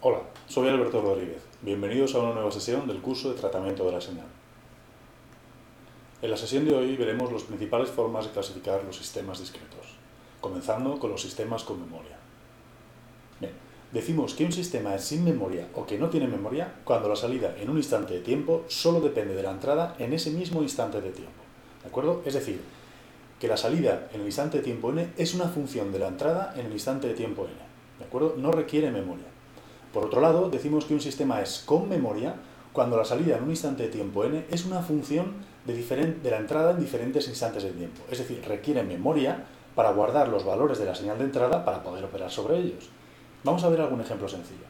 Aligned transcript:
Hola, 0.00 0.22
soy 0.48 0.68
Alberto 0.68 1.00
Rodríguez. 1.00 1.40
Bienvenidos 1.62 2.16
a 2.16 2.18
una 2.18 2.34
nueva 2.34 2.50
sesión 2.50 2.88
del 2.88 3.00
curso 3.00 3.32
de 3.32 3.38
tratamiento 3.38 3.84
de 3.86 3.92
la 3.92 4.00
señal. 4.00 4.26
En 6.20 6.30
la 6.32 6.36
sesión 6.36 6.64
de 6.64 6.74
hoy 6.74 6.96
veremos 6.96 7.32
las 7.32 7.44
principales 7.44 7.90
formas 7.90 8.24
de 8.24 8.32
clasificar 8.32 8.82
los 8.82 8.96
sistemas 8.96 9.38
discretos, 9.38 9.86
comenzando 10.40 10.98
con 10.98 11.12
los 11.12 11.22
sistemas 11.22 11.62
con 11.62 11.80
memoria. 11.80 12.18
Bien, 13.38 13.52
decimos 13.92 14.34
que 14.34 14.46
un 14.46 14.52
sistema 14.52 14.96
es 14.96 15.04
sin 15.04 15.22
memoria 15.22 15.68
o 15.76 15.86
que 15.86 15.96
no 15.96 16.10
tiene 16.10 16.26
memoria 16.26 16.74
cuando 16.82 17.08
la 17.08 17.14
salida 17.14 17.54
en 17.56 17.70
un 17.70 17.76
instante 17.76 18.14
de 18.14 18.20
tiempo 18.20 18.64
solo 18.66 19.00
depende 19.00 19.36
de 19.36 19.44
la 19.44 19.52
entrada 19.52 19.94
en 20.00 20.12
ese 20.12 20.30
mismo 20.30 20.60
instante 20.60 21.00
de 21.00 21.10
tiempo. 21.10 21.44
¿De 21.84 21.88
acuerdo? 21.90 22.20
Es 22.24 22.34
decir, 22.34 22.60
que 23.44 23.48
la 23.48 23.58
salida 23.58 24.08
en 24.14 24.22
el 24.22 24.26
instante 24.26 24.56
de 24.56 24.64
tiempo 24.64 24.90
n 24.90 25.12
es 25.18 25.34
una 25.34 25.48
función 25.48 25.92
de 25.92 25.98
la 25.98 26.08
entrada 26.08 26.54
en 26.56 26.64
el 26.64 26.72
instante 26.72 27.08
de 27.08 27.12
tiempo 27.12 27.44
n. 27.44 27.52
¿De 27.98 28.06
acuerdo? 28.06 28.36
No 28.38 28.50
requiere 28.50 28.90
memoria. 28.90 29.26
Por 29.92 30.06
otro 30.06 30.22
lado, 30.22 30.48
decimos 30.48 30.86
que 30.86 30.94
un 30.94 31.02
sistema 31.02 31.42
es 31.42 31.62
con 31.66 31.86
memoria 31.86 32.36
cuando 32.72 32.96
la 32.96 33.04
salida 33.04 33.36
en 33.36 33.42
un 33.42 33.50
instante 33.50 33.82
de 33.82 33.88
tiempo 33.90 34.24
n 34.24 34.46
es 34.50 34.64
una 34.64 34.80
función 34.80 35.34
de, 35.66 36.30
la 36.30 36.38
entrada 36.38 36.70
en 36.70 36.80
diferentes 36.80 37.28
instantes 37.28 37.64
de 37.64 37.72
tiempo. 37.72 38.00
Es 38.10 38.16
decir, 38.16 38.42
requiere 38.48 38.82
memoria 38.82 39.44
para 39.74 39.92
guardar 39.92 40.28
los 40.28 40.46
valores 40.46 40.78
de 40.78 40.86
la 40.86 40.94
señal 40.94 41.18
de 41.18 41.24
entrada 41.24 41.66
para 41.66 41.82
poder 41.82 42.02
operar 42.02 42.30
sobre 42.30 42.56
ellos. 42.56 42.88
Vamos 43.42 43.62
a 43.62 43.68
ver 43.68 43.82
algún 43.82 44.00
ejemplo 44.00 44.26
sencillo. 44.26 44.64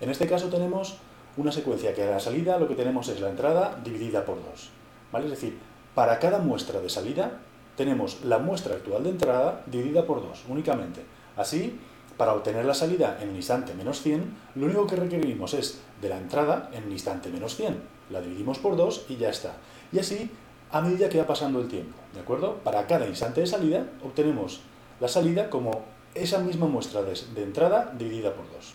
En 0.00 0.08
este 0.08 0.28
caso 0.28 0.48
tenemos 0.50 0.98
una 1.36 1.50
secuencia 1.50 1.92
que 1.92 2.04
a 2.04 2.10
la 2.10 2.20
salida 2.20 2.60
lo 2.60 2.68
que 2.68 2.76
tenemos 2.76 3.08
es 3.08 3.20
la 3.20 3.30
entrada 3.30 3.76
dividida 3.82 4.24
por 4.24 4.36
2. 4.36 4.70
¿vale? 5.10 5.24
Es 5.24 5.32
decir, 5.32 5.58
para 5.96 6.20
cada 6.20 6.38
muestra 6.38 6.80
de 6.80 6.88
salida 6.88 7.40
tenemos 7.76 8.24
la 8.24 8.38
muestra 8.38 8.76
actual 8.76 9.04
de 9.04 9.10
entrada 9.10 9.62
dividida 9.66 10.06
por 10.06 10.22
2 10.22 10.44
únicamente. 10.48 11.02
Así, 11.36 11.78
para 12.16 12.34
obtener 12.34 12.64
la 12.64 12.74
salida 12.74 13.18
en 13.20 13.30
el 13.30 13.36
instante 13.36 13.74
menos 13.74 14.00
100, 14.02 14.36
lo 14.54 14.66
único 14.66 14.86
que 14.86 14.96
requerimos 14.96 15.54
es 15.54 15.80
de 16.00 16.08
la 16.08 16.18
entrada 16.18 16.70
en 16.72 16.84
el 16.84 16.92
instante 16.92 17.28
menos 17.28 17.56
100. 17.56 17.76
La 18.10 18.20
dividimos 18.20 18.58
por 18.58 18.76
2 18.76 19.06
y 19.08 19.16
ya 19.16 19.30
está. 19.30 19.54
Y 19.92 19.98
así, 19.98 20.30
a 20.70 20.80
medida 20.80 21.08
que 21.08 21.18
va 21.18 21.26
pasando 21.26 21.60
el 21.60 21.68
tiempo, 21.68 21.96
¿de 22.12 22.20
acuerdo? 22.20 22.56
Para 22.62 22.86
cada 22.86 23.06
instante 23.06 23.40
de 23.40 23.46
salida, 23.46 23.86
obtenemos 24.04 24.60
la 25.00 25.08
salida 25.08 25.50
como 25.50 25.82
esa 26.14 26.38
misma 26.38 26.66
muestra 26.66 27.02
de, 27.02 27.18
de 27.34 27.42
entrada 27.42 27.92
dividida 27.98 28.32
por 28.34 28.50
2. 28.52 28.74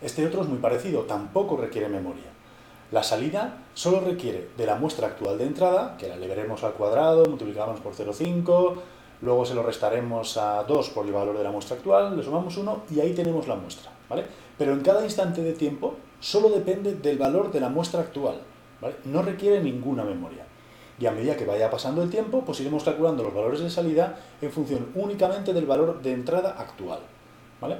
Este 0.00 0.26
otro 0.26 0.42
es 0.42 0.48
muy 0.48 0.58
parecido, 0.58 1.02
tampoco 1.02 1.56
requiere 1.56 1.88
memoria. 1.88 2.35
La 2.92 3.02
salida 3.02 3.58
solo 3.74 4.00
requiere 4.00 4.50
de 4.56 4.64
la 4.64 4.76
muestra 4.76 5.08
actual 5.08 5.38
de 5.38 5.44
entrada, 5.44 5.96
que 5.98 6.06
la 6.06 6.16
veremos 6.16 6.62
al 6.62 6.74
cuadrado, 6.74 7.24
multiplicamos 7.24 7.80
por 7.80 7.94
0,5, 7.94 8.74
luego 9.22 9.44
se 9.44 9.54
lo 9.54 9.64
restaremos 9.64 10.36
a 10.36 10.62
2 10.62 10.90
por 10.90 11.04
el 11.04 11.12
valor 11.12 11.36
de 11.36 11.42
la 11.42 11.50
muestra 11.50 11.76
actual, 11.76 12.16
le 12.16 12.22
sumamos 12.22 12.56
1 12.56 12.84
y 12.90 13.00
ahí 13.00 13.12
tenemos 13.12 13.48
la 13.48 13.56
muestra. 13.56 13.90
¿vale? 14.08 14.24
Pero 14.56 14.72
en 14.72 14.82
cada 14.82 15.02
instante 15.02 15.42
de 15.42 15.54
tiempo 15.54 15.96
solo 16.20 16.48
depende 16.48 16.94
del 16.94 17.18
valor 17.18 17.50
de 17.50 17.58
la 17.58 17.68
muestra 17.68 18.02
actual. 18.02 18.40
¿vale? 18.80 18.94
No 19.04 19.22
requiere 19.22 19.60
ninguna 19.60 20.04
memoria. 20.04 20.44
Y 21.00 21.06
a 21.06 21.10
medida 21.10 21.36
que 21.36 21.44
vaya 21.44 21.68
pasando 21.68 22.04
el 22.04 22.08
tiempo, 22.08 22.44
pues 22.46 22.60
iremos 22.60 22.84
calculando 22.84 23.24
los 23.24 23.34
valores 23.34 23.60
de 23.60 23.68
salida 23.68 24.16
en 24.40 24.52
función 24.52 24.86
únicamente 24.94 25.52
del 25.52 25.66
valor 25.66 26.00
de 26.02 26.12
entrada 26.12 26.54
actual. 26.56 27.00
¿vale? 27.60 27.78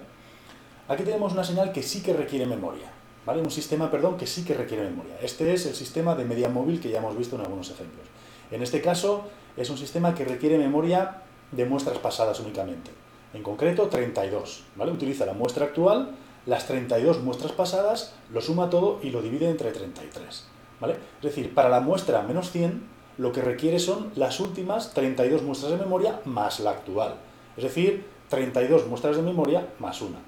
Aquí 0.89 1.05
tenemos 1.05 1.33
una 1.33 1.45
señal 1.45 1.71
que 1.71 1.85
sí 1.85 2.03
que 2.03 2.13
requiere 2.13 2.45
memoria. 2.45 2.96
¿Vale? 3.27 3.43
Un 3.43 3.51
sistema, 3.51 3.91
perdón, 3.91 4.17
que 4.17 4.27
sí 4.27 4.45
que 4.45 4.55
requiere 4.55 4.85
memoria. 4.85 5.19
Este 5.21 5.53
es 5.53 5.67
el 5.67 5.75
sistema 5.75 6.15
de 6.15 6.25
media 6.25 6.49
móvil 6.49 6.81
que 6.81 6.89
ya 6.89 6.99
hemos 6.99 7.19
visto 7.19 7.35
en 7.35 7.43
algunos 7.43 7.71
ejemplos. 7.71 8.07
En 8.51 8.63
este 8.63 8.81
caso, 8.81 9.25
es 9.57 9.69
un 9.69 9.77
sistema 9.77 10.15
que 10.15 10.25
requiere 10.25 10.57
memoria 10.57 11.23
de 11.51 11.65
muestras 11.65 11.99
pasadas 11.99 12.39
únicamente. 12.41 12.93
En 13.35 13.43
concreto, 13.43 13.89
32. 13.89 14.65
¿vale? 14.77 14.93
Utiliza 14.93 15.27
la 15.27 15.33
muestra 15.33 15.67
actual, 15.67 16.13
las 16.47 16.67
32 16.69 17.21
muestras 17.23 17.53
pasadas, 17.53 18.15
lo 18.33 18.41
suma 18.41 18.71
todo 18.71 19.01
y 19.03 19.11
lo 19.11 19.21
divide 19.21 19.51
entre 19.51 19.73
33. 19.73 20.47
¿vale? 20.81 20.95
Es 20.95 21.23
decir, 21.23 21.53
para 21.53 21.69
la 21.69 21.81
muestra 21.81 22.23
menos 22.23 22.53
100, 22.53 22.97
lo 23.19 23.33
que 23.33 23.41
requiere 23.41 23.79
son 23.79 24.13
las 24.15 24.39
últimas 24.41 24.95
32 24.95 25.43
muestras 25.43 25.73
de 25.73 25.79
memoria 25.79 26.21
más 26.25 26.61
la 26.61 26.71
actual. 26.71 27.17
Es 27.57 27.65
decir, 27.65 28.07
32 28.29 28.87
muestras 28.87 29.17
de 29.17 29.23
memoria 29.23 29.67
más 29.79 30.01
una. 30.03 30.19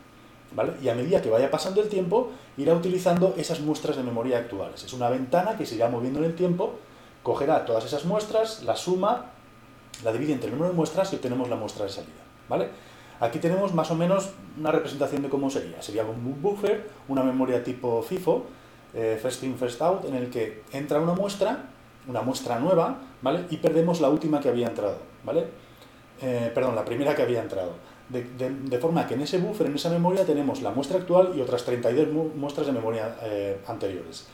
¿Vale? 0.52 0.72
Y 0.82 0.88
a 0.88 0.94
medida 0.94 1.20
que 1.20 1.30
vaya 1.30 1.50
pasando 1.50 1.82
el 1.82 1.88
tiempo, 1.88 2.30
irá 2.56 2.74
utilizando 2.74 3.34
esas 3.36 3.60
muestras 3.60 3.96
de 3.96 4.02
memoria 4.02 4.38
actuales. 4.38 4.82
Es 4.82 4.92
una 4.92 5.10
ventana 5.10 5.56
que 5.56 5.66
se 5.66 5.74
irá 5.74 5.88
moviendo 5.88 6.20
en 6.20 6.24
el 6.24 6.34
tiempo, 6.34 6.74
cogerá 7.22 7.64
todas 7.64 7.84
esas 7.84 8.04
muestras, 8.06 8.62
la 8.62 8.74
suma, 8.74 9.26
la 10.04 10.12
divide 10.12 10.32
entre 10.32 10.48
el 10.48 10.54
número 10.54 10.70
de 10.70 10.76
muestras 10.76 11.12
y 11.12 11.16
obtenemos 11.16 11.48
la 11.48 11.56
muestra 11.56 11.84
de 11.84 11.90
salida. 11.90 12.22
¿Vale? 12.48 12.68
Aquí 13.20 13.40
tenemos 13.40 13.74
más 13.74 13.90
o 13.90 13.94
menos 13.94 14.30
una 14.58 14.70
representación 14.70 15.22
de 15.22 15.28
cómo 15.28 15.50
sería. 15.50 15.82
Sería 15.82 16.04
un 16.04 16.40
buffer, 16.40 16.88
una 17.08 17.22
memoria 17.22 17.62
tipo 17.64 18.00
FIFO, 18.02 18.46
eh, 18.94 19.18
first 19.20 19.42
in, 19.42 19.56
first 19.56 19.82
out, 19.82 20.04
en 20.04 20.14
el 20.14 20.30
que 20.30 20.62
entra 20.72 21.00
una 21.00 21.14
muestra, 21.14 21.64
una 22.06 22.22
muestra 22.22 22.58
nueva, 22.58 22.98
¿vale? 23.20 23.44
Y 23.50 23.56
perdemos 23.56 24.00
la 24.00 24.08
última 24.08 24.40
que 24.40 24.48
había 24.48 24.68
entrado, 24.68 24.98
¿vale? 25.24 25.46
Eh, 26.22 26.50
perdón, 26.54 26.74
la 26.74 26.84
primera 26.84 27.14
que 27.14 27.22
había 27.22 27.42
entrado. 27.42 27.72
De, 28.08 28.78
forma 28.78 29.06
que 29.06 29.14
en 29.14 29.20
ese 29.20 29.38
buffer, 29.38 29.66
en 29.66 29.74
esa 29.74 29.90
memoria, 29.90 30.24
tenemos 30.24 30.62
la 30.62 30.70
muestra 30.70 30.98
actual 30.98 31.32
y 31.36 31.42
otras 31.42 31.64
32 31.64 32.08
mu 32.08 32.24
muestras 32.36 32.66
de 32.66 32.72
memoria 32.72 33.16
eh, 33.22 33.58
anteriores. 33.66 34.26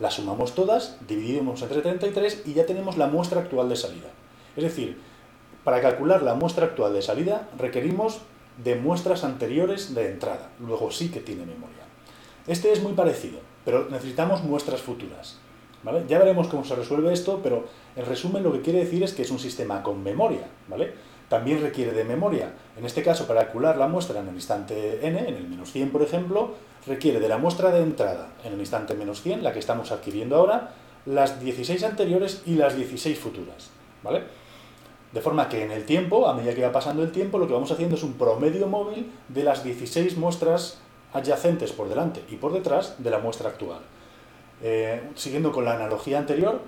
Las 0.00 0.14
sumamos 0.14 0.54
todas, 0.54 0.98
dividimos 1.08 1.62
entre 1.62 1.80
33 1.80 2.42
y 2.46 2.54
ya 2.54 2.66
tenemos 2.66 2.98
la 2.98 3.06
muestra 3.06 3.40
actual 3.40 3.68
de 3.68 3.76
salida. 3.76 4.10
Es 4.56 4.64
decir, 4.64 4.98
para 5.64 5.80
calcular 5.80 6.22
la 6.22 6.34
muestra 6.34 6.66
actual 6.66 6.92
de 6.92 7.02
salida 7.02 7.48
requerimos 7.56 8.20
de 8.62 8.74
muestras 8.74 9.24
anteriores 9.24 9.94
de 9.94 10.10
entrada. 10.10 10.50
Luego 10.60 10.90
sí 10.90 11.10
que 11.10 11.20
tiene 11.20 11.46
memoria. 11.46 11.84
Este 12.46 12.72
es 12.72 12.82
muy 12.82 12.92
parecido, 12.92 13.38
pero 13.64 13.88
necesitamos 13.88 14.42
muestras 14.42 14.82
futuras. 14.82 15.38
¿vale? 15.82 16.04
Ya 16.08 16.18
veremos 16.18 16.48
cómo 16.48 16.64
se 16.64 16.74
resuelve 16.74 17.12
esto, 17.12 17.40
pero 17.42 17.64
en 17.96 18.04
resumen 18.04 18.42
lo 18.42 18.52
que 18.52 18.60
quiere 18.60 18.80
decir 18.80 19.02
es 19.02 19.12
que 19.12 19.22
es 19.22 19.30
un 19.30 19.38
sistema 19.38 19.82
con 19.82 20.02
memoria. 20.02 20.48
¿vale? 20.68 20.92
También 21.32 21.62
requiere 21.62 21.92
de 21.92 22.04
memoria. 22.04 22.52
En 22.76 22.84
este 22.84 23.02
caso, 23.02 23.26
para 23.26 23.44
calcular 23.44 23.78
la 23.78 23.88
muestra 23.88 24.20
en 24.20 24.28
el 24.28 24.34
instante 24.34 24.98
n, 25.00 25.18
en 25.18 25.34
el 25.34 25.48
menos 25.48 25.72
100 25.72 25.88
por 25.88 26.02
ejemplo, 26.02 26.50
requiere 26.86 27.20
de 27.20 27.28
la 27.30 27.38
muestra 27.38 27.70
de 27.70 27.80
entrada 27.80 28.34
en 28.44 28.52
el 28.52 28.60
instante 28.60 28.92
menos 28.92 29.22
100, 29.22 29.42
la 29.42 29.54
que 29.54 29.58
estamos 29.58 29.92
adquiriendo 29.92 30.36
ahora, 30.36 30.74
las 31.06 31.40
16 31.40 31.84
anteriores 31.84 32.42
y 32.44 32.56
las 32.56 32.76
16 32.76 33.18
futuras. 33.18 33.70
¿vale? 34.02 34.24
De 35.10 35.22
forma 35.22 35.48
que 35.48 35.64
en 35.64 35.70
el 35.70 35.86
tiempo, 35.86 36.28
a 36.28 36.34
medida 36.34 36.54
que 36.54 36.66
va 36.66 36.70
pasando 36.70 37.02
el 37.02 37.12
tiempo, 37.12 37.38
lo 37.38 37.46
que 37.46 37.54
vamos 37.54 37.72
haciendo 37.72 37.96
es 37.96 38.02
un 38.02 38.12
promedio 38.12 38.66
móvil 38.66 39.10
de 39.28 39.42
las 39.42 39.64
16 39.64 40.18
muestras 40.18 40.80
adyacentes 41.14 41.72
por 41.72 41.88
delante 41.88 42.22
y 42.28 42.36
por 42.36 42.52
detrás 42.52 43.02
de 43.02 43.08
la 43.08 43.20
muestra 43.20 43.48
actual. 43.48 43.80
Eh, 44.62 45.00
siguiendo 45.14 45.50
con 45.50 45.64
la 45.64 45.76
analogía 45.76 46.18
anterior, 46.18 46.60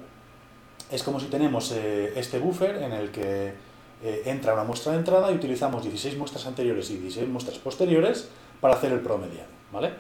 es 0.91 1.03
como 1.03 1.21
si 1.21 1.27
tenemos 1.27 1.71
eh, 1.73 2.15
este 2.17 2.39
buffer 2.39 2.77
en 2.77 2.93
el 2.95 3.11
que 3.11 3.74
eh, 4.07 4.21
entra 4.27 4.53
una 4.53 4.65
muestra 4.65 4.93
de 4.93 4.99
entrada 4.99 5.33
y 5.33 5.35
utilizamos 5.35 5.83
16 5.83 6.19
muestras 6.19 6.45
anteriores 6.47 6.91
y 6.91 6.99
16 6.99 7.27
muestras 7.27 7.57
posteriores 7.57 8.29
para 8.61 8.75
hacer 8.75 8.93
el 8.93 9.01
promediado. 9.01 9.49
¿vale? 9.73 9.95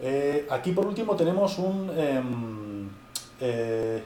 Eh, 0.00 0.48
aquí 0.50 0.72
por 0.72 0.84
último 0.84 1.14
tenemos 1.14 1.56
un, 1.58 2.90
eh, 3.40 4.02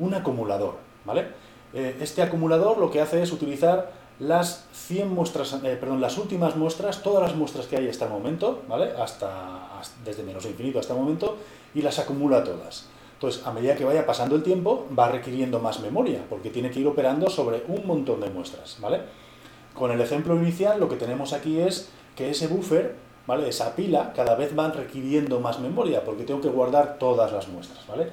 un 0.00 0.14
acumulador. 0.14 0.74
¿vale? 1.04 1.46
este 1.72 2.22
acumulador 2.22 2.78
lo 2.78 2.90
que 2.90 3.00
hace 3.00 3.22
es 3.22 3.30
utilizar 3.30 3.92
las 4.18 4.66
100 4.72 5.14
muestras, 5.14 5.54
perdón, 5.62 6.00
las 6.00 6.18
últimas 6.18 6.56
muestras, 6.56 7.02
todas 7.02 7.22
las 7.22 7.36
muestras 7.36 7.66
que 7.66 7.76
hay 7.76 7.88
hasta 7.88 8.06
el 8.06 8.10
momento, 8.10 8.62
¿vale? 8.66 8.90
hasta 8.98 9.80
desde 10.04 10.24
menos 10.24 10.44
infinito 10.46 10.80
hasta 10.80 10.94
el 10.94 10.98
momento, 10.98 11.36
y 11.74 11.82
las 11.82 11.98
acumula 11.98 12.42
todas. 12.42 12.88
Entonces, 13.18 13.44
a 13.44 13.50
medida 13.50 13.74
que 13.74 13.84
vaya 13.84 14.06
pasando 14.06 14.36
el 14.36 14.44
tiempo, 14.44 14.86
va 14.96 15.08
requiriendo 15.08 15.58
más 15.58 15.80
memoria, 15.80 16.24
porque 16.30 16.50
tiene 16.50 16.70
que 16.70 16.78
ir 16.78 16.86
operando 16.86 17.28
sobre 17.28 17.64
un 17.66 17.84
montón 17.84 18.20
de 18.20 18.30
muestras, 18.30 18.78
¿vale? 18.80 19.00
Con 19.74 19.90
el 19.90 20.00
ejemplo 20.00 20.36
inicial, 20.36 20.78
lo 20.78 20.88
que 20.88 20.94
tenemos 20.94 21.32
aquí 21.32 21.58
es 21.58 21.90
que 22.14 22.30
ese 22.30 22.46
buffer, 22.46 22.94
¿vale? 23.26 23.48
Esa 23.48 23.74
pila, 23.74 24.12
cada 24.14 24.36
vez 24.36 24.54
van 24.54 24.72
requiriendo 24.72 25.40
más 25.40 25.58
memoria, 25.58 26.04
porque 26.04 26.22
tengo 26.22 26.40
que 26.40 26.48
guardar 26.48 27.00
todas 27.00 27.32
las 27.32 27.48
muestras, 27.48 27.84
¿vale? 27.88 28.08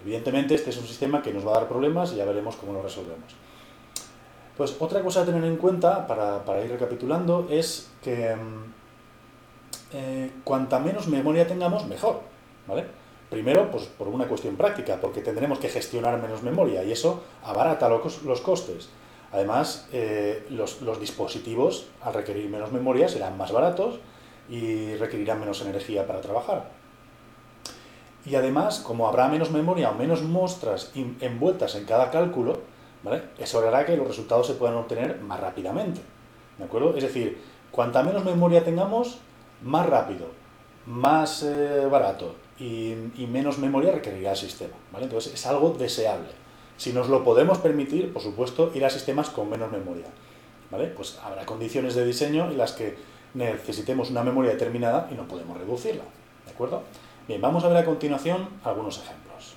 Evidentemente, 0.00 0.54
este 0.54 0.70
es 0.70 0.78
un 0.78 0.86
sistema 0.86 1.22
que 1.22 1.32
nos 1.32 1.44
va 1.44 1.50
a 1.50 1.54
dar 1.54 1.68
problemas 1.68 2.12
y 2.12 2.16
ya 2.16 2.24
veremos 2.24 2.54
cómo 2.54 2.72
lo 2.72 2.82
resolvemos. 2.82 3.34
Pues 4.56 4.76
otra 4.78 5.02
cosa 5.02 5.22
a 5.22 5.24
tener 5.24 5.42
en 5.42 5.56
cuenta, 5.56 6.06
para, 6.06 6.64
ir 6.64 6.70
recapitulando, 6.70 7.48
es 7.50 7.90
que 8.00 8.36
eh, 9.92 10.30
cuanta 10.44 10.78
menos 10.78 11.08
memoria 11.08 11.48
tengamos, 11.48 11.84
mejor, 11.88 12.20
¿vale? 12.68 12.84
Primero, 13.30 13.70
pues 13.72 13.84
por 13.86 14.06
una 14.06 14.28
cuestión 14.28 14.56
práctica, 14.56 15.00
porque 15.00 15.20
tendremos 15.20 15.58
que 15.58 15.68
gestionar 15.68 16.20
menos 16.22 16.42
memoria 16.42 16.84
y 16.84 16.92
eso 16.92 17.24
abarata 17.42 17.88
los, 17.88 18.40
costes. 18.40 18.88
Además, 19.32 19.88
eh, 19.92 20.46
los, 20.50 20.80
los, 20.82 21.00
dispositivos, 21.00 21.88
al 22.02 22.14
requerir 22.14 22.48
menos 22.48 22.70
memoria, 22.70 23.08
serán 23.08 23.36
más 23.36 23.50
baratos 23.50 23.98
y 24.48 24.94
requerirán 24.94 25.40
menos 25.40 25.60
energía 25.60 26.06
para 26.06 26.20
trabajar. 26.20 26.70
Y 28.24 28.36
además, 28.36 28.78
como 28.78 29.08
habrá 29.08 29.26
menos 29.28 29.50
memoria 29.50 29.90
o 29.90 29.94
menos 29.94 30.22
muestras 30.22 30.92
envueltas 30.94 31.74
en 31.74 31.84
cada 31.84 32.12
cálculo, 32.12 32.60
¿vale? 33.02 33.22
Eso 33.38 33.58
hará 33.66 33.84
que 33.84 33.96
los 33.96 34.06
resultados 34.06 34.46
se 34.46 34.54
puedan 34.54 34.76
obtener 34.76 35.20
más 35.20 35.40
rápidamente, 35.40 36.00
¿de 36.58 36.64
acuerdo? 36.64 36.96
Es 36.96 37.02
decir, 37.02 37.40
cuanta 37.72 38.04
menos 38.04 38.24
memoria 38.24 38.64
tengamos, 38.64 39.18
más 39.62 39.86
rápido, 39.86 40.26
más 40.86 41.42
eh, 41.42 41.86
barato 41.90 42.45
y, 42.58 43.26
menos 43.30 43.58
memoria 43.58 43.92
requerirá 43.92 44.32
el 44.32 44.36
sistema, 44.36 44.74
¿vale? 44.92 45.04
Entonces 45.04 45.34
es 45.34 45.46
algo 45.46 45.70
deseable. 45.70 46.28
Si 46.76 46.92
nos 46.92 47.08
lo 47.08 47.24
podemos 47.24 47.58
permitir, 47.58 48.12
por 48.12 48.22
supuesto, 48.22 48.70
ir 48.74 48.84
a 48.84 48.90
sistemas 48.90 49.30
con 49.30 49.48
menos 49.48 49.70
memoria, 49.70 50.06
¿vale? 50.70 50.86
Pues 50.88 51.18
habrá 51.22 51.44
condiciones 51.46 51.94
de 51.94 52.04
diseño 52.04 52.50
en 52.50 52.58
las 52.58 52.72
que 52.72 52.96
necesitemos 53.34 54.10
una 54.10 54.22
memoria 54.22 54.52
determinada 54.52 55.08
y 55.10 55.14
no 55.14 55.26
podemos 55.28 55.56
reducirla, 55.58 56.04
¿de 56.44 56.52
acuerdo? 56.52 56.82
Bien, 57.28 57.40
vamos 57.40 57.64
a 57.64 57.68
ver 57.68 57.78
a 57.78 57.84
continuación 57.84 58.48
algunos 58.64 58.98
ejemplos. 58.98 59.54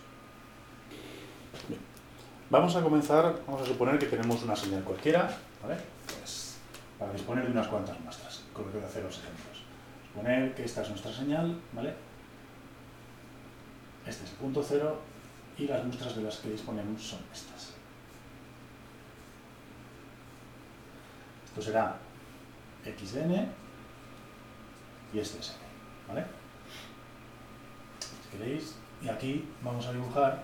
Vamos 2.49 2.75
a 2.75 2.81
comenzar, 2.81 3.35
vamos 3.45 3.61
a 3.61 3.65
suponer 3.65 3.99
que 3.99 4.07
tenemos 4.07 4.41
una 4.41 4.55
señal 4.55 4.83
cualquiera, 4.83 5.29
¿vale? 5.61 5.77
Pues 6.07 6.57
para 6.97 7.13
disponer 7.13 7.45
de 7.45 7.51
unas 7.51 7.67
cuantas 7.67 7.99
muestras, 7.99 8.43
con 8.53 8.65
lo 8.65 8.71
que 8.71 8.77
voy 8.77 8.85
a 8.85 8.89
hacer 8.89 9.03
los 9.03 9.19
ejemplos. 9.19 9.63
Suponer 10.11 10.55
que 10.55 10.63
esta 10.65 10.81
es 10.81 10.89
nuestra 10.89 11.13
señal, 11.13 11.55
¿vale? 11.73 11.93
Este 14.09 14.25
es 14.25 14.31
el 14.31 14.37
punto 14.37 14.65
cero 14.67 14.99
y 15.55 15.67
las 15.67 15.85
muestras 15.85 16.15
de 16.15 16.23
las 16.23 16.37
que 16.37 16.49
disponemos 16.49 16.99
son 16.99 17.19
estas. 17.31 17.73
Esto 21.45 21.61
será 21.61 21.95
x 22.85 23.13
de 23.13 23.21
n 23.21 23.47
y 25.13 25.19
este 25.19 25.39
es 25.39 25.49
n, 25.49 25.59
¿vale? 26.07 26.25
Si 27.99 28.37
queréis, 28.37 28.75
y 29.03 29.09
aquí 29.09 29.47
vamos 29.61 29.85
a 29.85 29.93
dibujar 29.93 30.43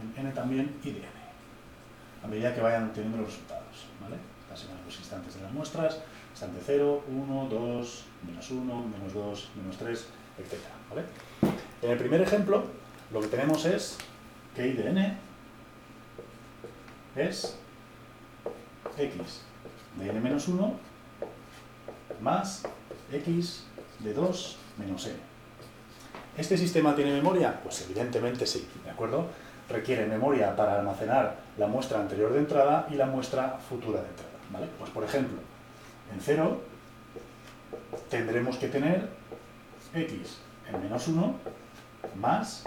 en 0.00 0.26
n 0.26 0.32
también 0.32 0.78
y 0.84 0.92
de 0.92 1.00
n, 1.00 1.08
a 2.22 2.26
medida 2.28 2.54
que 2.54 2.60
vayan 2.60 2.84
obteniendo 2.84 3.18
los 3.18 3.26
resultados, 3.26 3.86
¿vale? 4.00 4.16
Estas 4.42 4.60
serán 4.60 4.84
los 4.84 4.96
instantes 4.96 5.34
de 5.34 5.42
las 5.42 5.52
muestras, 5.52 5.98
instante 6.30 6.60
0, 6.64 7.04
1, 7.08 7.48
2, 7.50 8.04
menos 8.28 8.50
1, 8.50 8.88
menos 8.88 9.12
2, 9.12 9.50
menos 9.56 9.76
3, 9.76 10.06
etc. 10.38 10.60
¿vale? 10.90 11.04
En 11.82 11.90
el 11.90 11.98
primer 11.98 12.20
ejemplo, 12.20 12.64
lo 13.12 13.20
que 13.20 13.28
tenemos 13.28 13.64
es 13.64 13.98
que 14.54 14.66
i 14.66 14.72
de 14.72 14.88
n 14.90 15.18
es 17.16 17.56
x 18.98 19.42
de 19.98 20.08
n 20.08 20.20
menos 20.20 20.48
1 20.48 20.74
más 22.20 22.62
x 23.12 23.64
de 24.00 24.14
2 24.14 24.56
menos 24.78 25.06
n. 25.06 25.16
¿Este 26.36 26.56
sistema 26.58 26.94
tiene 26.94 27.12
memoria? 27.12 27.60
Pues 27.62 27.82
evidentemente 27.82 28.46
sí, 28.46 28.68
¿de 28.84 28.90
acuerdo? 28.90 29.26
Requiere 29.68 30.06
memoria 30.06 30.54
para 30.54 30.78
almacenar 30.78 31.36
la 31.58 31.66
muestra 31.66 32.00
anterior 32.00 32.32
de 32.32 32.40
entrada 32.40 32.86
y 32.90 32.94
la 32.94 33.06
muestra 33.06 33.58
futura 33.68 34.02
de 34.02 34.08
entrada, 34.08 34.32
¿vale? 34.50 34.66
Pues 34.78 34.90
por 34.90 35.04
ejemplo, 35.04 35.38
en 36.12 36.20
0 36.20 36.60
tendremos 38.10 38.56
que 38.56 38.68
tener 38.68 39.08
x 39.96 40.38
en 40.68 40.82
menos 40.82 41.08
1 41.08 41.34
más 42.16 42.64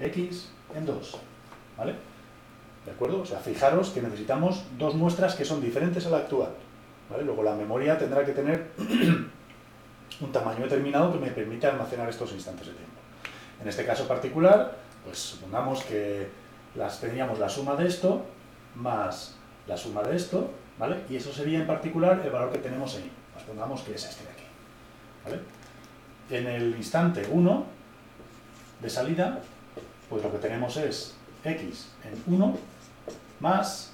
x 0.00 0.48
en 0.74 0.86
2, 0.86 1.18
¿vale? 1.76 1.94
¿De 2.84 2.90
acuerdo? 2.90 3.20
O 3.20 3.26
sea, 3.26 3.38
fijaros 3.38 3.90
que 3.90 4.02
necesitamos 4.02 4.64
dos 4.78 4.94
muestras 4.94 5.34
que 5.34 5.44
son 5.44 5.60
diferentes 5.60 6.06
a 6.06 6.10
la 6.10 6.18
actual. 6.18 6.50
¿vale? 7.08 7.24
Luego 7.24 7.42
la 7.42 7.54
memoria 7.54 7.96
tendrá 7.96 8.24
que 8.24 8.32
tener 8.32 8.72
un 10.20 10.32
tamaño 10.32 10.64
determinado 10.64 11.12
que 11.12 11.18
me 11.18 11.30
permita 11.30 11.68
almacenar 11.68 12.08
estos 12.08 12.32
instantes 12.32 12.66
de 12.66 12.72
tiempo. 12.72 12.92
En 13.60 13.68
este 13.68 13.84
caso 13.84 14.08
particular, 14.08 14.76
pues 15.04 15.18
supongamos 15.18 15.84
que 15.84 16.28
las, 16.74 17.00
teníamos 17.00 17.38
la 17.38 17.48
suma 17.48 17.76
de 17.76 17.86
esto 17.86 18.24
más 18.74 19.36
la 19.66 19.76
suma 19.76 20.02
de 20.02 20.16
esto, 20.16 20.50
¿vale? 20.78 21.04
Y 21.08 21.16
eso 21.16 21.32
sería 21.32 21.60
en 21.60 21.66
particular 21.66 22.20
el 22.24 22.30
valor 22.30 22.50
que 22.50 22.58
tenemos 22.58 22.96
ahí. 22.96 23.10
Pues 23.32 23.44
pongamos 23.44 23.82
que 23.82 23.94
es 23.94 24.04
este 24.04 24.24
de 24.24 24.30
aquí, 24.30 24.44
¿vale? 25.24 25.38
En 26.32 26.46
el 26.46 26.74
instante 26.76 27.28
1 27.30 27.66
de 28.80 28.88
salida, 28.88 29.42
pues 30.08 30.22
lo 30.22 30.32
que 30.32 30.38
tenemos 30.38 30.78
es 30.78 31.14
x 31.44 31.88
en 32.04 32.34
1 32.34 32.58
más 33.40 33.92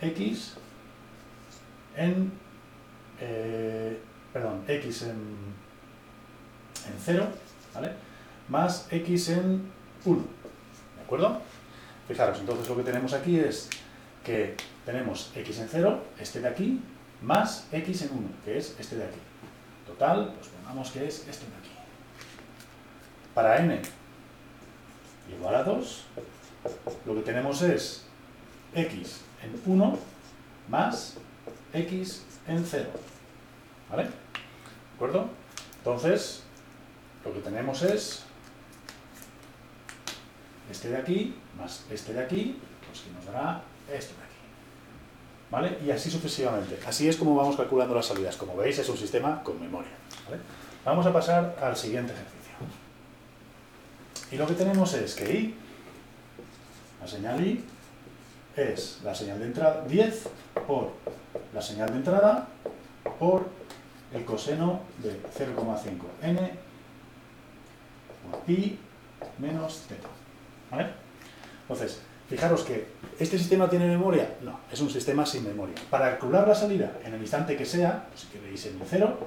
x 0.00 0.54
en, 1.96 2.32
eh, 3.20 3.96
perdón, 4.32 4.64
x 4.66 5.02
en, 5.02 5.10
en 5.10 6.94
0, 6.98 7.28
¿vale? 7.74 7.92
Más 8.48 8.88
x 8.90 9.28
en 9.28 9.70
1, 10.04 10.24
¿de 10.96 11.02
acuerdo? 11.04 11.40
Fijaros, 12.08 12.40
entonces 12.40 12.68
lo 12.68 12.76
que 12.76 12.82
tenemos 12.82 13.12
aquí 13.12 13.38
es 13.38 13.70
que 14.24 14.56
tenemos 14.84 15.30
x 15.36 15.60
en 15.60 15.68
0, 15.70 16.02
este 16.18 16.40
de 16.40 16.48
aquí, 16.48 16.80
más 17.22 17.68
x 17.70 18.02
en 18.02 18.18
1, 18.18 18.28
que 18.44 18.58
es 18.58 18.74
este 18.80 18.96
de 18.96 19.04
aquí. 19.04 19.20
Total, 19.86 20.34
pues 20.36 20.50
que 20.92 21.06
es 21.06 21.26
este 21.28 21.46
de 21.46 21.56
aquí. 21.56 21.70
Para 23.34 23.58
n 23.58 23.80
igual 25.30 25.54
a 25.54 25.62
2, 25.62 26.04
lo 27.06 27.14
que 27.14 27.20
tenemos 27.20 27.62
es 27.62 28.04
x 28.74 29.20
en 29.42 29.60
1 29.72 29.98
más 30.68 31.14
x 31.72 32.24
en 32.46 32.64
0. 32.64 32.90
¿Vale? 33.90 34.04
¿De 34.04 34.10
acuerdo? 34.96 35.28
Entonces, 35.78 36.42
lo 37.24 37.32
que 37.32 37.40
tenemos 37.40 37.82
es 37.82 38.22
este 40.70 40.88
de 40.88 40.96
aquí 40.96 41.34
más 41.58 41.84
este 41.90 42.14
de 42.14 42.20
aquí, 42.20 42.58
pues 42.86 43.00
que 43.00 43.10
nos 43.10 43.26
dará 43.26 43.62
este 43.88 44.14
de 44.14 44.22
aquí. 44.22 44.32
¿Vale? 45.50 45.78
Y 45.84 45.90
así 45.90 46.10
sucesivamente. 46.10 46.78
Así 46.86 47.08
es 47.08 47.16
como 47.16 47.34
vamos 47.34 47.56
calculando 47.56 47.94
las 47.94 48.06
salidas. 48.06 48.36
Como 48.36 48.56
veis, 48.56 48.78
es 48.78 48.88
un 48.88 48.96
sistema 48.96 49.42
con 49.42 49.60
memoria. 49.60 49.90
¿Vale? 50.28 50.42
Vamos 50.84 51.06
a 51.06 51.12
pasar 51.12 51.56
al 51.60 51.76
siguiente 51.76 52.12
ejercicio. 52.12 52.42
Y 54.30 54.36
lo 54.36 54.46
que 54.46 54.54
tenemos 54.54 54.94
es 54.94 55.14
que 55.14 55.32
i, 55.32 55.54
la 57.00 57.06
señal 57.06 57.44
i, 57.44 57.64
es 58.56 59.00
la 59.02 59.14
señal 59.14 59.38
de 59.38 59.46
entrada 59.46 59.84
10 59.86 60.28
por 60.66 60.92
la 61.54 61.62
señal 61.62 61.90
de 61.90 61.96
entrada 61.96 62.48
por 63.18 63.46
el 64.12 64.24
coseno 64.24 64.80
de 64.98 65.22
0,5 65.22 66.02
n 66.22 66.52
pi 68.46 68.78
menos 69.38 69.84
z. 69.88 69.96
¿Vale? 70.70 70.90
Entonces, 71.62 72.00
fijaros 72.32 72.62
que 72.62 72.86
¿este 73.18 73.36
sistema 73.36 73.68
tiene 73.68 73.86
memoria? 73.86 74.36
No, 74.40 74.60
es 74.72 74.80
un 74.80 74.88
sistema 74.88 75.26
sin 75.26 75.44
memoria. 75.44 75.74
Para 75.90 76.12
calcular 76.12 76.48
la 76.48 76.54
salida 76.54 76.92
en 77.04 77.12
el 77.12 77.20
instante 77.20 77.58
que 77.58 77.66
sea, 77.66 78.06
si 78.14 78.28
queréis 78.28 78.64
en 78.64 78.80
0, 78.82 79.18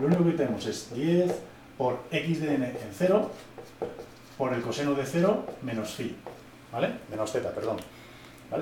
lo 0.00 0.06
único 0.06 0.24
que 0.24 0.32
tenemos 0.32 0.66
es 0.66 0.92
10 0.92 1.32
por 1.76 2.00
x 2.10 2.40
de 2.40 2.54
n 2.56 2.66
en 2.66 2.92
0 2.92 3.30
por 4.36 4.52
el 4.52 4.60
coseno 4.60 4.94
de 4.94 5.06
0 5.06 5.46
menos 5.62 5.94
phi, 5.94 6.16
¿vale? 6.72 6.94
Menos 7.08 7.30
z, 7.30 7.48
perdón. 7.54 7.76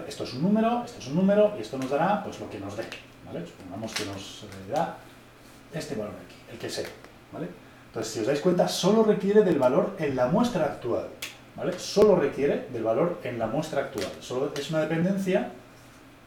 Esto 0.06 0.24
es 0.24 0.34
un 0.34 0.42
número, 0.42 0.84
esto 0.84 0.98
es 0.98 1.06
un 1.06 1.14
número, 1.14 1.54
y 1.56 1.62
esto 1.62 1.78
nos 1.78 1.88
dará 1.88 2.22
pues 2.22 2.38
lo 2.38 2.50
que 2.50 2.60
nos 2.60 2.76
dé, 2.76 2.84
¿vale? 3.24 3.46
Supongamos 3.46 3.94
que 3.94 4.04
nos 4.04 4.42
eh, 4.42 4.72
da 4.72 4.98
este 5.72 5.94
valor 5.94 6.12
aquí, 6.22 6.36
el 6.52 6.58
que 6.58 6.68
sea, 6.68 6.88
¿vale? 7.32 7.48
Entonces, 7.86 8.12
si 8.12 8.20
os 8.20 8.26
dais 8.26 8.40
cuenta, 8.40 8.68
solo 8.68 9.04
requiere 9.04 9.42
del 9.42 9.58
valor 9.58 9.96
en 9.98 10.14
la 10.16 10.26
muestra 10.26 10.66
actual, 10.66 11.08
¿vale? 11.56 11.78
Solo 11.78 12.16
requiere 12.16 12.68
del 12.72 12.82
valor 12.82 13.18
en 13.25 13.38
la 13.38 13.46
muestra 13.46 13.82
actual. 13.82 14.10
Solo 14.20 14.52
es 14.54 14.70
una 14.70 14.80
dependencia 14.80 15.50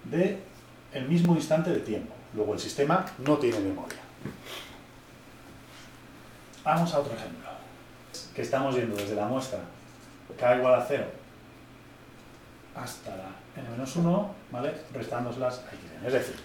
del 0.03 0.39
el 0.91 1.07
mismo 1.07 1.35
instante 1.35 1.69
de 1.69 1.79
tiempo. 1.79 2.13
Luego 2.33 2.53
el 2.53 2.59
sistema 2.59 3.05
no 3.19 3.37
tiene 3.37 3.59
memoria. 3.59 3.99
Vamos 6.63 6.93
a 6.93 6.99
otro 6.99 7.13
ejemplo 7.13 7.47
que 8.35 8.41
estamos 8.41 8.75
viendo 8.75 8.95
desde 8.95 9.15
la 9.15 9.25
muestra 9.25 9.59
k 10.37 10.57
igual 10.57 10.75
a 10.75 10.85
0 10.85 11.05
hasta 12.75 13.11
la 13.15 13.29
n-1, 13.61 14.27
¿vale? 14.51 14.73
Restándoselas 14.93 15.59
a. 15.59 16.07
Es 16.07 16.13
decir, 16.13 16.35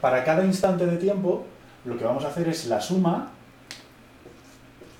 para 0.00 0.24
cada 0.24 0.44
instante 0.44 0.86
de 0.86 0.96
tiempo, 0.96 1.46
lo 1.84 1.96
que 1.96 2.04
vamos 2.04 2.24
a 2.24 2.28
hacer 2.28 2.48
es 2.48 2.66
la 2.66 2.80
suma, 2.80 3.30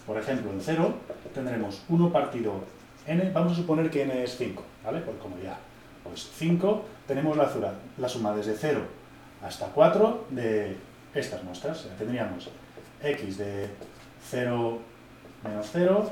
por 0.06 0.18
ejemplo, 0.18 0.50
en 0.50 0.60
0, 0.60 0.94
tendremos 1.34 1.82
1 1.88 2.12
partido 2.12 2.64
n, 3.06 3.30
vamos 3.32 3.52
a 3.52 3.56
suponer 3.56 3.90
que 3.90 4.02
n 4.02 4.22
es 4.22 4.36
5, 4.36 4.62
¿vale? 4.84 5.00
Por 5.00 5.18
comodidad. 5.18 5.58
Pues 6.04 6.28
5, 6.34 6.84
tenemos 7.06 7.36
la, 7.36 7.50
la 7.98 8.08
suma 8.08 8.34
desde 8.34 8.54
0 8.54 8.80
hasta 9.42 9.66
4 9.66 10.26
de 10.30 10.76
estas 11.14 11.42
muestras. 11.44 11.86
tendríamos 11.98 12.50
x 13.02 13.38
de 13.38 13.68
0 14.30 14.78
menos 15.44 15.68
0, 15.72 16.10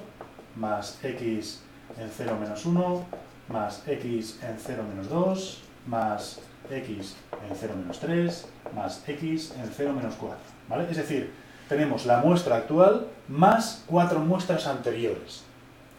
más 0.56 0.98
x 1.02 1.62
en 1.98 2.10
0 2.10 2.36
menos 2.40 2.64
1, 2.64 3.06
más 3.48 3.82
x 3.86 4.40
en 4.42 4.56
0 4.58 4.84
menos 4.88 5.08
2, 5.08 5.62
más 5.86 6.40
x 6.70 7.16
en 7.48 7.56
0 7.56 7.74
menos 7.76 8.00
3, 8.00 8.48
más 8.74 9.02
x 9.08 9.54
en 9.56 9.70
0 9.72 9.92
menos 9.92 10.14
4. 10.14 10.38
¿vale? 10.68 10.90
Es 10.90 10.96
decir, 10.96 11.32
tenemos 11.68 12.06
la 12.06 12.18
muestra 12.18 12.56
actual 12.56 13.08
más 13.28 13.84
cuatro 13.86 14.20
muestras 14.20 14.66
anteriores. 14.66 15.44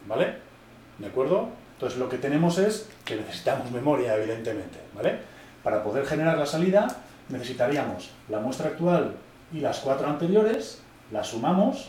¿Vale? 0.06 0.47
¿De 0.98 1.06
acuerdo? 1.06 1.48
Entonces 1.74 1.98
lo 1.98 2.08
que 2.08 2.18
tenemos 2.18 2.58
es 2.58 2.88
que 3.04 3.16
necesitamos 3.16 3.70
memoria, 3.70 4.16
evidentemente, 4.16 4.78
¿vale? 4.94 5.18
Para 5.62 5.82
poder 5.82 6.06
generar 6.06 6.36
la 6.36 6.46
salida 6.46 6.88
necesitaríamos 7.28 8.10
la 8.28 8.40
muestra 8.40 8.68
actual 8.68 9.14
y 9.52 9.60
las 9.60 9.78
cuatro 9.80 10.08
anteriores, 10.08 10.80
las 11.12 11.28
sumamos, 11.28 11.88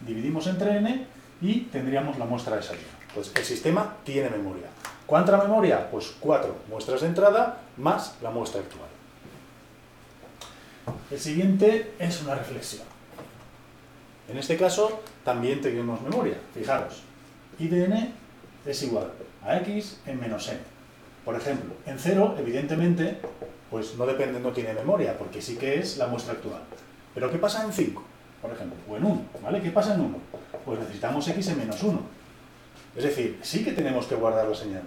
dividimos 0.00 0.46
entre 0.46 0.78
n 0.78 1.06
y 1.40 1.60
tendríamos 1.62 2.18
la 2.18 2.24
muestra 2.24 2.56
de 2.56 2.62
salida. 2.62 2.84
Pues 3.14 3.32
el 3.34 3.44
sistema 3.44 3.96
tiene 4.04 4.30
memoria. 4.30 4.66
¿Cuánta 5.06 5.36
memoria? 5.36 5.90
Pues 5.90 6.14
cuatro 6.18 6.56
muestras 6.68 7.00
de 7.00 7.08
entrada 7.08 7.58
más 7.76 8.16
la 8.22 8.30
muestra 8.30 8.60
actual. 8.60 8.88
El 11.10 11.18
siguiente 11.18 11.94
es 11.98 12.22
una 12.22 12.34
reflexión. 12.34 12.84
En 14.28 14.36
este 14.38 14.56
caso 14.56 15.02
también 15.24 15.60
tenemos 15.60 16.00
memoria. 16.02 16.36
Fijaros, 16.54 17.02
i 17.58 17.68
de 17.68 17.84
n 17.84 18.12
es 18.66 18.82
igual 18.82 19.12
a 19.42 19.56
x 19.58 20.00
en 20.06 20.20
menos 20.20 20.48
n. 20.48 20.58
Por 21.24 21.34
ejemplo, 21.34 21.74
en 21.86 21.98
0, 21.98 22.36
evidentemente, 22.38 23.18
pues 23.70 23.96
no 23.96 24.06
depende, 24.06 24.38
no 24.38 24.52
tiene 24.52 24.74
memoria, 24.74 25.18
porque 25.18 25.42
sí 25.42 25.56
que 25.56 25.78
es 25.78 25.96
la 25.96 26.06
muestra 26.06 26.34
actual. 26.34 26.60
Pero 27.14 27.30
¿qué 27.30 27.38
pasa 27.38 27.64
en 27.64 27.72
5, 27.72 28.02
por 28.42 28.52
ejemplo? 28.52 28.78
O 28.88 28.96
en 28.96 29.04
1, 29.04 29.22
¿vale? 29.42 29.60
¿Qué 29.60 29.70
pasa 29.70 29.94
en 29.94 30.02
1? 30.02 30.18
Pues 30.64 30.78
necesitamos 30.78 31.26
x 31.26 31.48
en 31.48 31.58
menos 31.58 31.82
1. 31.82 32.00
Es 32.96 33.04
decir, 33.04 33.38
sí 33.42 33.64
que 33.64 33.72
tenemos 33.72 34.06
que 34.06 34.14
guardar 34.14 34.46
la 34.46 34.54
señal, 34.54 34.82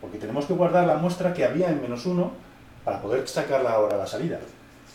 porque 0.00 0.18
tenemos 0.18 0.46
que 0.46 0.52
guardar 0.52 0.86
la 0.86 0.96
muestra 0.96 1.32
que 1.32 1.44
había 1.44 1.70
en 1.70 1.80
menos 1.80 2.04
1 2.04 2.30
para 2.84 3.00
poder 3.00 3.26
sacarla 3.26 3.70
ahora 3.70 3.96
a 3.96 3.98
la 3.98 4.06
salida. 4.06 4.38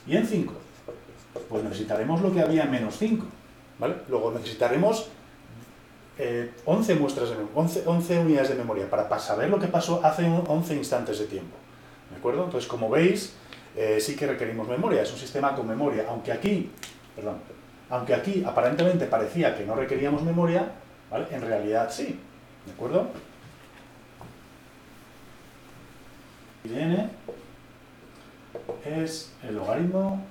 Y 0.05 0.15
en 0.15 0.27
5, 0.27 0.53
pues 1.49 1.63
necesitaremos 1.63 2.21
lo 2.21 2.31
que 2.33 2.41
había 2.41 2.63
en 2.63 2.71
menos 2.71 2.97
5, 2.97 3.25
¿vale? 3.79 3.95
Luego 4.09 4.31
necesitaremos 4.31 5.09
11, 6.17 6.93
eh, 6.93 6.95
muestras 6.95 7.29
de 7.29 7.37
11, 7.55 7.83
11, 7.87 8.19
unidades 8.19 8.49
de 8.49 8.55
memoria 8.55 8.87
para, 8.89 9.19
saber 9.19 9.49
lo 9.49 9.59
que 9.59 9.67
pasó 9.67 9.99
hace 10.03 10.23
11 10.25 10.75
instantes 10.75 11.19
de 11.19 11.25
tiempo. 11.25 11.55
¿De 12.11 12.17
acuerdo? 12.17 12.43
Entonces, 12.43 12.69
como 12.69 12.89
veis, 12.89 13.33
eh, 13.75 13.99
sí 13.99 14.15
que 14.15 14.27
requerimos 14.27 14.67
memoria, 14.67 15.01
es 15.01 15.11
un 15.11 15.17
sistema 15.17 15.55
con 15.55 15.67
memoria, 15.67 16.05
aunque 16.07 16.31
aquí, 16.31 16.69
perdón, 17.15 17.37
aunque 17.89 18.13
aquí 18.13 18.43
aparentemente 18.45 19.05
parecía 19.07 19.55
que 19.55 19.65
no 19.65 19.75
requeríamos 19.75 20.21
memoria, 20.21 20.71
¿vale? 21.09 21.25
en 21.31 21.41
realidad 21.41 21.89
sí, 21.91 22.19
¿de 22.65 22.71
acuerdo? 22.71 23.07
n 26.65 27.09
es 28.85 29.33
el 29.43 29.55
logaritmo 29.55 30.23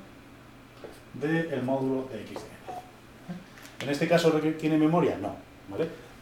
del 1.14 1.62
módulo 1.62 2.08
de 2.10 2.22
x 2.22 2.38
En 3.80 3.88
este 3.88 4.08
caso, 4.08 4.30
¿tiene 4.30 4.78
memoria? 4.78 5.18
No. 5.20 5.51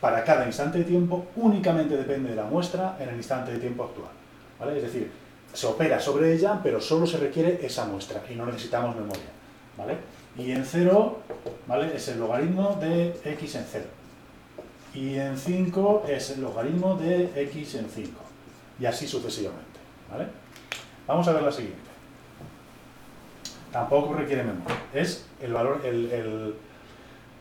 Para 0.00 0.24
cada 0.24 0.46
instante 0.46 0.78
de 0.78 0.84
tiempo 0.84 1.26
únicamente 1.36 1.96
depende 1.96 2.30
de 2.30 2.36
la 2.36 2.44
muestra 2.44 2.96
en 2.98 3.10
el 3.10 3.16
instante 3.16 3.52
de 3.52 3.58
tiempo 3.58 3.84
actual. 3.84 4.10
¿vale? 4.58 4.76
Es 4.76 4.82
decir, 4.84 5.10
se 5.52 5.66
opera 5.66 6.00
sobre 6.00 6.32
ella, 6.32 6.60
pero 6.62 6.80
solo 6.80 7.06
se 7.06 7.18
requiere 7.18 7.64
esa 7.64 7.84
muestra 7.84 8.22
y 8.30 8.34
no 8.34 8.46
necesitamos 8.46 8.96
memoria. 8.96 9.30
¿vale? 9.76 9.96
Y 10.36 10.52
en 10.52 10.64
0 10.64 11.18
¿vale? 11.66 11.94
es 11.94 12.08
el 12.08 12.18
logaritmo 12.18 12.78
de 12.80 13.14
x 13.24 13.54
en 13.56 13.66
0. 13.70 13.84
Y 14.94 15.16
en 15.16 15.36
5 15.36 16.04
es 16.08 16.30
el 16.30 16.40
logaritmo 16.40 16.96
de 16.96 17.30
x 17.42 17.74
en 17.74 17.88
5. 17.90 18.10
Y 18.80 18.86
así 18.86 19.06
sucesivamente. 19.06 19.80
¿vale? 20.10 20.26
Vamos 21.06 21.28
a 21.28 21.32
ver 21.32 21.42
la 21.42 21.52
siguiente. 21.52 21.90
Tampoco 23.72 24.14
requiere 24.14 24.42
memoria. 24.42 24.76
Es 24.92 25.26
el 25.40 25.52
valor, 25.52 25.80
el, 25.84 26.54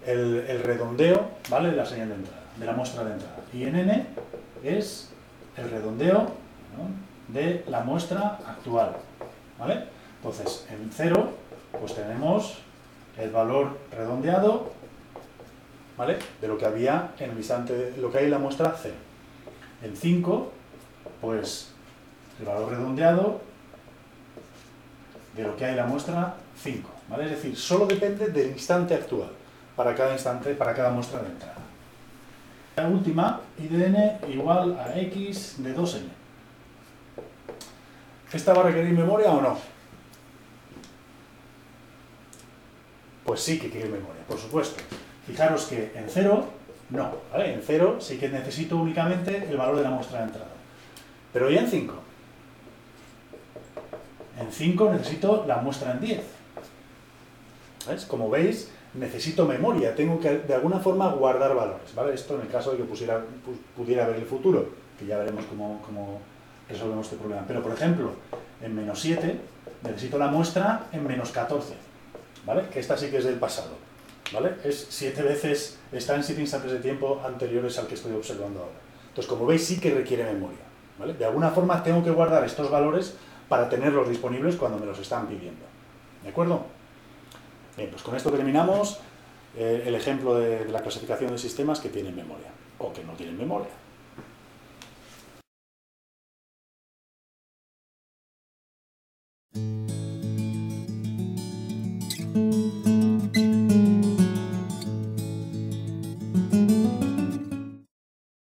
redondeo 0.05 1.29
¿vale? 1.49 1.71
de 1.71 1.75
la 1.75 1.85
señal 1.85 2.09
de 2.09 2.15
entrada, 2.15 2.41
de 2.57 2.65
la 2.65 2.73
muestra 2.73 3.03
de 3.03 3.13
entrada. 3.13 3.37
Y 3.53 3.63
en 3.63 3.75
n 3.75 4.05
es 4.63 5.09
el 5.57 5.69
redondeo 5.69 6.31
de 7.27 7.63
la 7.67 7.81
muestra 7.81 8.39
actual. 8.47 8.95
¿vale? 9.57 9.83
Entonces, 10.17 10.65
en 10.69 10.89
0, 10.91 11.29
pues 11.79 11.95
tenemos 11.95 12.59
el 13.17 13.29
valor 13.31 13.77
redondeado 13.91 14.71
¿vale? 15.97 16.17
de 16.41 16.47
lo 16.47 16.57
que 16.57 16.65
había 16.65 17.11
en 17.19 17.31
el 17.31 17.37
instante, 17.37 17.93
lo 17.99 18.11
que 18.11 18.19
hay 18.19 18.25
en 18.25 18.31
la 18.31 18.39
muestra 18.39 18.75
0. 18.81 18.95
En 19.83 19.95
5, 19.95 20.51
pues 21.21 21.71
el 22.39 22.45
valor 22.45 22.71
redondeado 22.71 23.41
de 25.35 25.43
lo 25.43 25.55
que 25.55 25.65
hay 25.65 25.71
en 25.71 25.77
la 25.77 25.85
muestra 25.85 26.35
5. 26.61 26.89
¿vale? 27.09 27.25
Es 27.25 27.31
decir, 27.31 27.55
solo 27.55 27.85
depende 27.85 28.29
del 28.29 28.51
instante 28.51 28.95
actual 28.95 29.38
para 29.79 29.95
cada 29.95 30.11
instante, 30.11 30.55
para 30.55 30.73
cada 30.73 30.89
muestra 30.89 31.21
de 31.21 31.27
entrada. 31.27 31.55
La 32.75 32.89
última, 32.89 33.39
IDN 33.57 34.19
igual 34.29 34.77
a 34.77 34.99
X 34.99 35.55
de 35.59 35.73
2N. 35.73 36.09
¿Esta 38.33 38.53
va 38.53 38.59
a 38.59 38.63
requerir 38.65 38.91
memoria 38.91 39.31
o 39.31 39.39
no? 39.39 39.57
Pues 43.23 43.39
sí 43.39 43.57
que 43.57 43.69
quiere 43.69 43.87
memoria, 43.87 44.21
por 44.27 44.37
supuesto. 44.37 44.83
Fijaros 45.25 45.67
que 45.67 45.93
en 45.95 46.07
0, 46.09 46.45
no, 46.89 47.11
¿vale? 47.31 47.53
En 47.53 47.61
0 47.65 47.99
sí 48.01 48.17
que 48.17 48.27
necesito 48.27 48.75
únicamente 48.75 49.47
el 49.49 49.55
valor 49.55 49.77
de 49.77 49.83
la 49.83 49.91
muestra 49.91 50.19
de 50.19 50.25
entrada. 50.25 50.51
Pero 51.31 51.49
¿y 51.49 51.57
en 51.57 51.69
5? 51.69 51.93
En 54.41 54.51
5 54.51 54.91
necesito 54.91 55.45
la 55.47 55.59
muestra 55.59 55.93
en 55.93 56.01
10. 56.01 56.38
Como 58.07 58.29
veis, 58.29 58.69
necesito 58.93 59.45
memoria, 59.45 59.95
tengo 59.95 60.19
que 60.19 60.39
de 60.39 60.53
alguna 60.53 60.79
forma 60.79 61.11
guardar 61.13 61.55
valores, 61.55 61.93
¿vale? 61.95 62.13
Esto 62.13 62.35
en 62.35 62.41
el 62.41 62.47
caso 62.47 62.71
de 62.71 62.77
que 62.77 62.83
pudiera 62.83 64.07
ver 64.07 64.15
el 64.15 64.25
futuro, 64.25 64.69
que 64.97 65.05
ya 65.05 65.17
veremos 65.17 65.45
cómo, 65.45 66.19
resolvemos 66.67 67.05
este 67.05 67.17
problema. 67.17 67.43
Pero, 67.47 67.63
por 67.63 67.73
ejemplo, 67.73 68.11
en 68.61 68.75
menos 68.75 68.99
7 68.99 69.39
necesito 69.83 70.17
la 70.17 70.27
muestra 70.27 70.87
en 70.91 71.05
menos 71.07 71.31
14, 71.31 71.73
¿vale? 72.45 72.69
Que 72.69 72.79
esta 72.79 72.97
sí 72.97 73.09
que 73.09 73.17
es 73.17 73.23
del 73.23 73.35
pasado, 73.35 73.71
¿vale? 74.33 74.55
Es 74.63 74.87
7 74.89 75.21
veces, 75.23 75.79
está 75.91 76.15
en 76.15 76.23
7 76.23 76.41
instantes 76.41 76.71
de 76.71 76.79
tiempo 76.79 77.21
anteriores 77.25 77.77
al 77.79 77.87
que 77.87 77.95
estoy 77.95 78.13
observando 78.13 78.59
ahora. 78.59 78.79
Entonces, 79.07 79.29
como 79.29 79.45
veis, 79.45 79.65
sí 79.65 79.79
que 79.79 79.91
requiere 79.91 80.23
memoria. 80.25 80.59
De 81.17 81.25
alguna 81.25 81.49
forma 81.49 81.81
tengo 81.81 82.03
que 82.03 82.11
guardar 82.11 82.43
estos 82.43 82.69
valores 82.69 83.15
para 83.47 83.69
tenerlos 83.69 84.09
disponibles 84.09 84.57
cuando 84.57 84.77
me 84.77 84.85
los 84.85 84.99
están 84.99 85.27
pidiendo, 85.27 85.65
¿de 86.23 86.29
acuerdo? 86.29 86.65
Bien, 87.79 87.91
pues 87.91 88.03
con 88.03 88.13
esto 88.13 88.29
terminamos 88.29 88.99
eh, 89.55 89.83
el 89.85 89.95
ejemplo 89.95 90.37
de, 90.37 90.65
de 90.65 90.71
la 90.71 90.81
clasificación 90.81 91.31
de 91.31 91.37
sistemas 91.37 91.79
que 91.79 91.87
tienen 91.87 92.13
memoria 92.13 92.49
o 92.77 92.91
que 92.91 93.05
no 93.05 93.13
tienen 93.13 93.37
memoria. 93.37 93.69